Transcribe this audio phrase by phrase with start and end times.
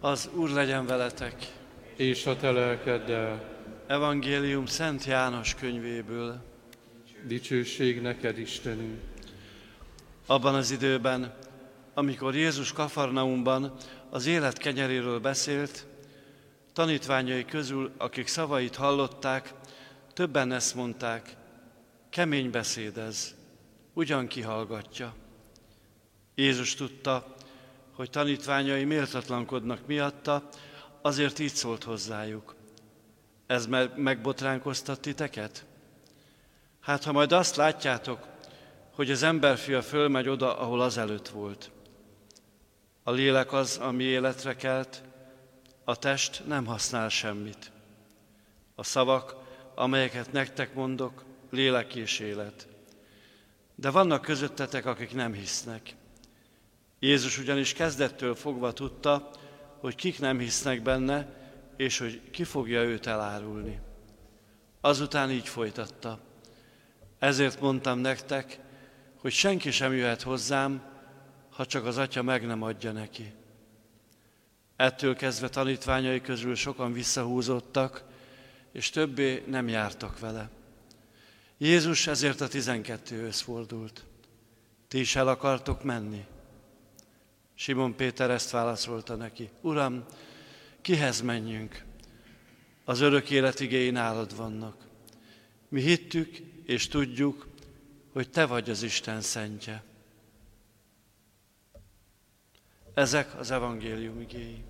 [0.00, 1.34] Az Úr legyen veletek.
[1.96, 3.56] És a te lelkeddel.
[3.86, 6.42] Evangélium Szent János könyvéből.
[7.26, 9.00] Dicsőség neked, Istenünk.
[10.26, 11.34] Abban az időben,
[11.98, 13.72] amikor Jézus Kafarnaumban
[14.10, 15.86] az élet kenyeréről beszélt,
[16.72, 19.54] tanítványai közül, akik szavait hallották,
[20.12, 21.36] többen ezt mondták,
[22.10, 23.34] kemény beszéd ez,
[23.92, 25.14] ugyan kihallgatja.
[26.34, 27.34] Jézus tudta,
[27.92, 30.48] hogy tanítványai méltatlankodnak miatta,
[31.02, 32.54] azért így szólt hozzájuk.
[33.46, 33.66] Ez
[33.96, 35.64] megbotránkoztat titeket?
[36.80, 38.26] Hát ha majd azt látjátok,
[38.94, 41.70] hogy az emberfia fölmegy oda, ahol az előtt volt.
[43.06, 45.02] A lélek az, ami életre kelt,
[45.84, 47.70] a test nem használ semmit.
[48.74, 49.34] A szavak,
[49.74, 52.68] amelyeket nektek mondok, lélek és élet.
[53.74, 55.94] De vannak közöttetek, akik nem hisznek.
[56.98, 59.30] Jézus ugyanis kezdettől fogva tudta,
[59.80, 61.28] hogy kik nem hisznek benne,
[61.76, 63.80] és hogy ki fogja őt elárulni.
[64.80, 66.18] Azután így folytatta.
[67.18, 68.60] Ezért mondtam nektek,
[69.20, 70.94] hogy senki sem jöhet hozzám,
[71.56, 73.32] ha csak az atya meg nem adja neki.
[74.76, 78.04] Ettől kezdve tanítványai közül sokan visszahúzódtak,
[78.72, 80.50] és többé nem jártak vele.
[81.58, 84.04] Jézus ezért a tizenkettőhöz fordult.
[84.88, 86.24] Ti is el akartok menni?
[87.54, 89.50] Simon Péter ezt válaszolta neki.
[89.60, 90.04] Uram,
[90.80, 91.84] kihez menjünk?
[92.84, 94.86] Az örök élet igéi nálad vannak.
[95.68, 97.48] Mi hittük és tudjuk,
[98.12, 99.84] hogy Te vagy az Isten szentje.
[102.96, 104.62] Ezek az evangélium igéi.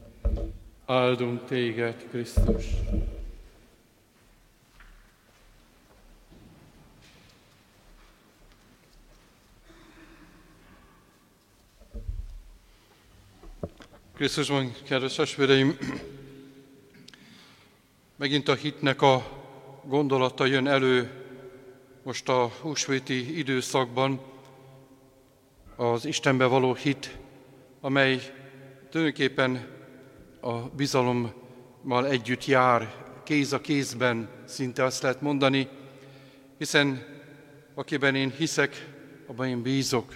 [0.86, 2.64] Áldunk Téged, Krisztus!
[14.14, 15.78] Krisztusban, kedves testvéreim,
[18.16, 19.26] megint a hitnek a
[19.84, 21.24] gondolata jön elő
[22.02, 24.20] most a húsvéti időszakban,
[25.76, 27.24] az Istenbe való hit,
[27.86, 28.20] amely
[28.90, 29.66] tulajdonképpen
[30.40, 35.68] a bizalommal együtt jár, kéz a kézben, szinte azt lehet mondani,
[36.58, 37.04] hiszen
[37.74, 38.88] akiben én hiszek,
[39.26, 40.14] abban én bízok.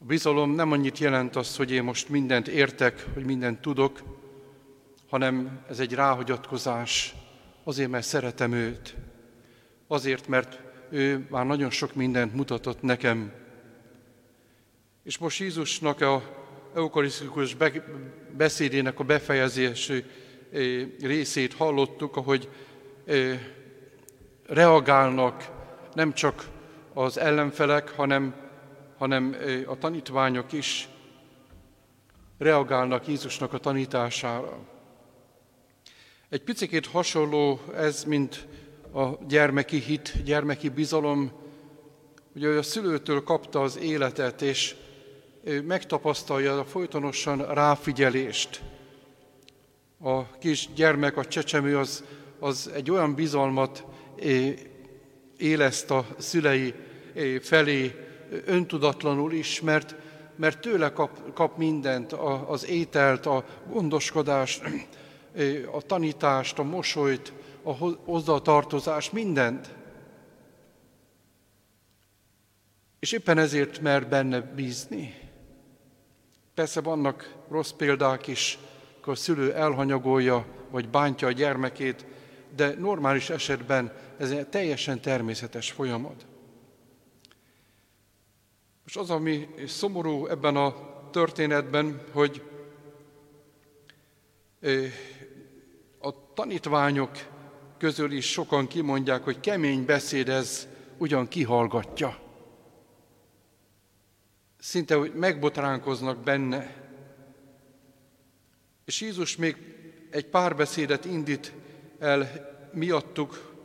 [0.00, 4.02] A bizalom nem annyit jelent azt, hogy én most mindent értek, hogy mindent tudok,
[5.08, 7.14] hanem ez egy ráhagyatkozás,
[7.64, 8.96] azért, mert szeretem őt,
[9.86, 10.60] azért, mert
[10.90, 13.32] ő már nagyon sok mindent mutatott nekem.
[15.08, 16.22] És most Jézusnak a
[16.74, 17.56] eukarisztikus
[18.36, 19.92] beszédének a befejezés
[21.00, 22.48] részét hallottuk, ahogy
[24.46, 25.48] reagálnak
[25.94, 26.48] nem csak
[26.92, 28.34] az ellenfelek, hanem
[28.98, 29.36] hanem
[29.66, 30.88] a tanítványok is
[32.38, 34.58] reagálnak Jézusnak a tanítására.
[36.28, 38.46] Egy picit hasonló ez, mint
[38.92, 41.32] a gyermeki hit, gyermeki bizalom,
[42.34, 44.74] ugye a szülőtől kapta az életet, és
[45.66, 48.62] megtapasztalja a folytonosan ráfigyelést.
[50.00, 52.04] A kis gyermek, a csecsemő az,
[52.38, 53.84] az egy olyan bizalmat
[55.36, 56.74] éleszt a szülei
[57.40, 57.94] felé,
[58.44, 59.94] öntudatlanul is, mert,
[60.36, 64.62] mert tőle kap, kap mindent, a, az ételt, a gondoskodást,
[65.72, 67.32] a tanítást, a mosolyt,
[67.62, 67.72] a
[68.04, 69.74] hozzátartozást, mindent.
[72.98, 75.27] És éppen ezért mer benne bízni.
[76.58, 78.58] Persze vannak rossz példák is,
[78.98, 82.06] akkor a szülő elhanyagolja, vagy bántja a gyermekét,
[82.56, 86.26] de normális esetben ez egy teljesen természetes folyamat.
[88.86, 90.74] És az, ami szomorú ebben a
[91.10, 92.42] történetben, hogy
[95.98, 97.10] a tanítványok
[97.78, 102.27] közül is sokan kimondják, hogy kemény beszéd ez ugyan kihallgatja.
[104.58, 106.74] Szinte, hogy megbotránkoznak benne.
[108.84, 109.56] És Jézus még
[110.10, 111.52] egy pár beszédet indít
[111.98, 112.28] el
[112.72, 113.56] miattuk,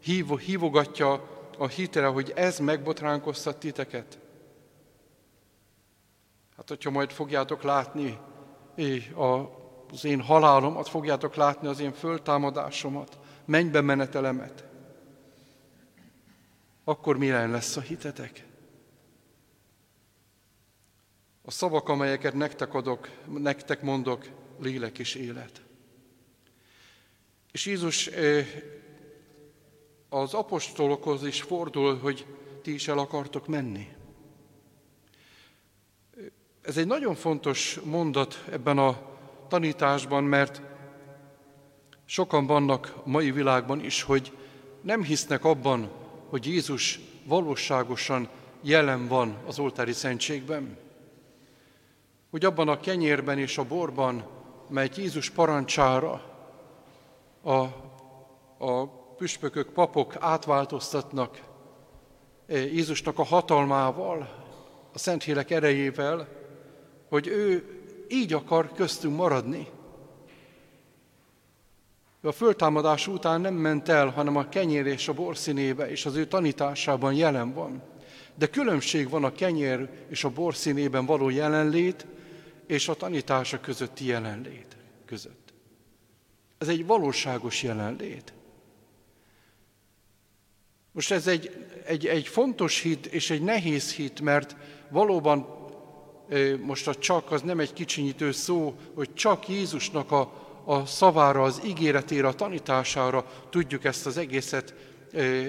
[0.00, 4.18] hív, hívogatja a hitre, hogy ez megbotránkoztat titeket.
[6.56, 8.18] Hát, hogyha majd fogjátok látni
[9.90, 14.64] az én halálomat, fogjátok látni az én föltámadásomat, mennybe menetelemet,
[16.84, 18.47] akkor milyen lesz a hitetek?
[21.48, 23.08] A szavak, amelyeket nektek adok,
[23.38, 24.28] nektek mondok,
[24.58, 25.62] lélek és élet.
[27.52, 28.10] És Jézus
[30.08, 32.26] az apostolokhoz is fordul, hogy
[32.62, 33.88] ti is el akartok menni.
[36.62, 39.16] Ez egy nagyon fontos mondat ebben a
[39.48, 40.62] tanításban, mert
[42.04, 44.36] sokan vannak a mai világban is, hogy
[44.80, 45.90] nem hisznek abban,
[46.28, 48.28] hogy Jézus valóságosan
[48.62, 50.86] jelen van az oltári szentségben.
[52.30, 54.26] Hogy abban a kenyérben és a borban,
[54.68, 56.22] mely Jézus parancsára
[57.42, 57.58] a,
[58.64, 58.86] a
[59.16, 61.40] püspökök, papok átváltoztatnak
[62.46, 64.46] eh, Jézusnak a hatalmával,
[64.92, 66.28] a Szentlélek erejével,
[67.08, 67.78] hogy ő
[68.08, 69.66] így akar köztünk maradni.
[72.22, 76.16] A föltámadás után nem ment el, hanem a kenyér és a bor színébe, és az
[76.16, 77.82] ő tanításában jelen van.
[78.34, 82.06] De különbség van a kenyér és a bor színében való jelenlét,
[82.68, 84.76] és a tanítása közötti jelenlét
[85.06, 85.52] között.
[86.58, 88.32] Ez egy valóságos jelenlét.
[90.92, 94.56] Most ez egy, egy, egy fontos hit és egy nehéz hit, mert
[94.88, 95.56] valóban
[96.60, 100.32] most a csak az nem egy kicsinyítő szó, hogy csak Jézusnak a,
[100.64, 104.74] a szavára, az ígéretére, a tanítására tudjuk ezt az egészet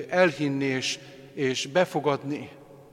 [0.09, 0.99] elhinni és,
[1.33, 2.49] és befogadni.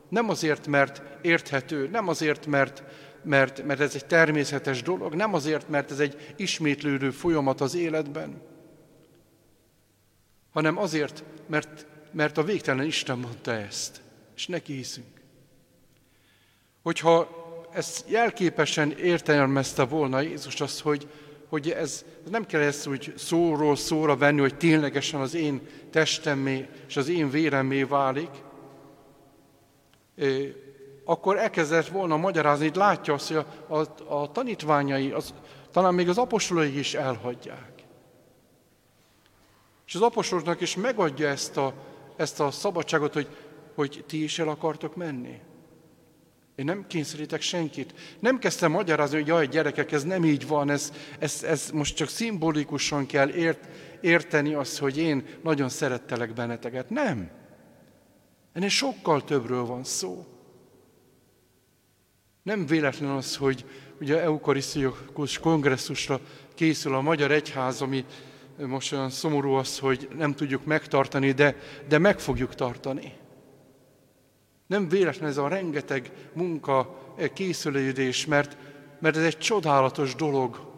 [0.09, 2.83] Nem azért, mert érthető, nem azért, mert,
[3.23, 8.43] mert, mert ez egy természetes dolog, nem azért, mert ez egy ismétlődő folyamat az életben,
[10.53, 14.01] hanem azért, mert, mert a végtelen Isten mondta ezt,
[14.37, 15.21] és neki hiszünk.
[16.83, 21.09] Hogyha ezt jelképesen értelmezte volna Jézus azt, hogy,
[21.49, 25.61] hogy ez nem kell ezt úgy szóról szóra venni, hogy ténylegesen az én
[25.91, 28.31] testemé és az én véremé válik,
[31.05, 35.35] akkor elkezdett volna magyarázni, hogy látja azt, hogy a, a, a tanítványai, az,
[35.71, 37.73] talán még az apostolai is elhagyják.
[39.87, 41.75] És az apostoloknak is megadja ezt a,
[42.17, 43.29] ezt a szabadságot, hogy,
[43.75, 45.41] hogy ti is el akartok menni.
[46.55, 47.95] Én nem kényszerítek senkit.
[48.21, 52.09] Nem kezdtem magyarázni, hogy jaj, gyerekek, ez nem így van, ez, ez, ez most csak
[52.09, 53.69] szimbolikusan kell ért,
[54.01, 56.91] érteni azt, hogy én nagyon szerettelek benneteket.
[56.91, 57.31] Nem.
[58.57, 60.27] Ennél sokkal többről van szó.
[62.43, 63.65] Nem véletlen az, hogy
[64.01, 66.21] ugye eukarisztikus kongresszusra
[66.55, 68.05] készül a Magyar Egyház, ami
[68.59, 71.57] most olyan szomorú az, hogy nem tudjuk megtartani, de,
[71.89, 73.13] de meg fogjuk tartani.
[74.67, 78.57] Nem véletlen ez a rengeteg munka, e, készülődés, mert,
[79.01, 80.73] mert ez egy csodálatos dolog.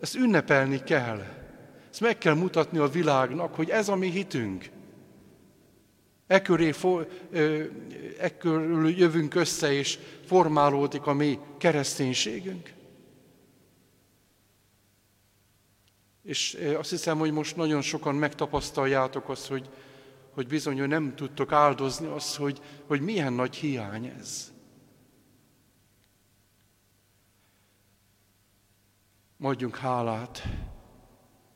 [0.00, 1.22] Ezt ünnepelni kell.
[1.90, 4.72] Ezt meg kell mutatni a világnak, hogy ez a mi hitünk.
[6.26, 6.72] Ekköré,
[8.18, 12.72] ekkörül jövünk össze, és formálódik a mi kereszténységünk.
[16.22, 19.68] És azt hiszem, hogy most nagyon sokan megtapasztaljátok azt, hogy
[20.34, 24.52] hogy bizony hogy nem tudtok áldozni azt, hogy, hogy milyen nagy hiány ez.
[29.36, 30.42] Mondjunk hálát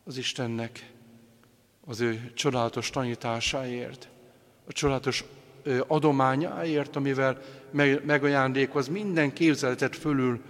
[0.04, 0.92] az Istennek
[1.80, 4.08] az ő csodálatos tanításáért,
[4.68, 5.24] a csodálatos
[5.86, 7.40] adományáért, amivel
[8.04, 10.42] megajándékoz minden képzeletet fölül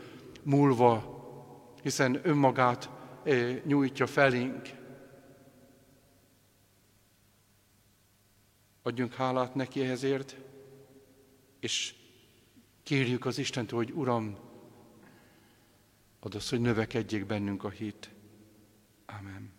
[0.42, 1.16] múlva,
[1.82, 2.90] hiszen önmagát
[3.64, 4.68] nyújtja felénk.
[8.82, 10.36] Adjunk hálát neki ezért,
[11.60, 11.94] és
[12.82, 14.36] kérjük az Istentől, hogy Uram,
[16.20, 18.10] ad az, hogy növekedjék bennünk a hit.
[19.06, 19.52] Amen.